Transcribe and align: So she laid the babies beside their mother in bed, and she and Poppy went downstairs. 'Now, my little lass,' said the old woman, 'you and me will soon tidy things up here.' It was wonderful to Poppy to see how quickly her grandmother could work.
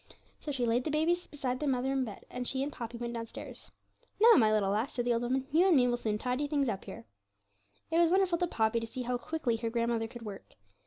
So 0.39 0.51
she 0.51 0.65
laid 0.65 0.83
the 0.83 0.89
babies 0.89 1.27
beside 1.27 1.59
their 1.59 1.69
mother 1.69 1.91
in 1.93 2.03
bed, 2.05 2.25
and 2.31 2.47
she 2.47 2.63
and 2.63 2.71
Poppy 2.71 2.97
went 2.97 3.13
downstairs. 3.13 3.69
'Now, 4.19 4.33
my 4.35 4.51
little 4.51 4.71
lass,' 4.71 4.93
said 4.93 5.05
the 5.05 5.13
old 5.13 5.21
woman, 5.21 5.45
'you 5.51 5.67
and 5.67 5.75
me 5.75 5.87
will 5.87 5.95
soon 5.95 6.17
tidy 6.17 6.47
things 6.47 6.67
up 6.69 6.85
here.' 6.85 7.05
It 7.91 7.99
was 7.99 8.09
wonderful 8.09 8.39
to 8.39 8.47
Poppy 8.47 8.79
to 8.79 8.87
see 8.87 9.03
how 9.03 9.19
quickly 9.19 9.57
her 9.57 9.69
grandmother 9.69 10.07
could 10.07 10.23
work. 10.23 10.55